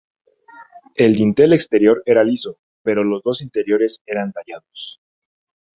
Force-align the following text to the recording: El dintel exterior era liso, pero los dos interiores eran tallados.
El 0.95 1.13
dintel 1.15 1.53
exterior 1.53 2.01
era 2.07 2.23
liso, 2.23 2.57
pero 2.81 3.03
los 3.03 3.21
dos 3.21 3.43
interiores 3.43 4.01
eran 4.07 4.33
tallados. 4.33 4.99